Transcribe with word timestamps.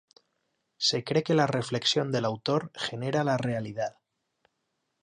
Se 0.79 1.03
cree 1.03 1.21
que 1.21 1.35
la 1.35 1.45
reflexión 1.45 2.11
del 2.11 2.25
autor 2.25 2.71
genera 2.75 3.23
la 3.23 3.37
realidad. 3.37 3.97